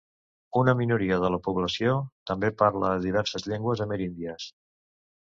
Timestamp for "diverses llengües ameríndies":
3.05-4.49